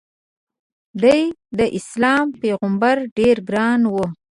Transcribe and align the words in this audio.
د 1.01 1.03
ی 1.21 1.23
داسلام 1.59 2.25
په 2.31 2.37
پیغمبر 2.43 2.95
ډېر 3.17 3.37
ګران 3.49 3.81
و. 3.93 3.95